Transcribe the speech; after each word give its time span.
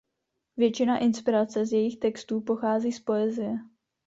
Většina 0.57 0.97
inspirace 0.97 1.65
z 1.65 1.73
jejích 1.73 1.99
textů 1.99 2.41
pochází 2.41 2.91
z 2.91 2.99
poezie. 2.99 3.57